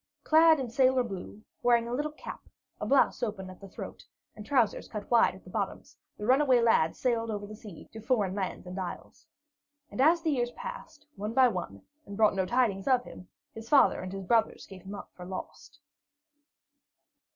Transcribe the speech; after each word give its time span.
Clad 0.23 0.59
in 0.59 0.67
sailor 0.71 1.03
blue, 1.03 1.43
wearing 1.61 1.87
a 1.87 1.93
little 1.93 2.09
cap, 2.11 2.49
a 2.79 2.87
blouse 2.87 3.21
open 3.21 3.51
at 3.51 3.61
the 3.61 3.69
throat, 3.69 4.03
and 4.35 4.43
trousers 4.43 4.87
cut 4.87 5.11
wide 5.11 5.35
at 5.35 5.43
the 5.43 5.51
bottoms, 5.51 5.95
the 6.17 6.25
runaway 6.25 6.59
lad 6.59 6.95
sailed 6.95 7.29
over 7.29 7.45
the 7.45 7.55
sea 7.55 7.87
to 7.93 8.01
foreign 8.01 8.33
lands 8.33 8.65
and 8.65 8.79
isles. 8.79 9.27
And 9.91 10.01
as 10.01 10.23
the 10.23 10.31
years 10.31 10.49
passed, 10.53 11.05
one 11.17 11.35
by 11.35 11.49
one, 11.49 11.83
and 12.07 12.17
brought 12.17 12.33
no 12.33 12.47
tidings 12.47 12.87
of 12.87 13.03
him, 13.03 13.27
his 13.53 13.69
father 13.69 13.99
and 14.01 14.11
his 14.11 14.23
brothers 14.23 14.65
gave 14.65 14.81
him 14.81 14.95
up 14.95 15.11
for 15.13 15.23
lost. 15.23 15.79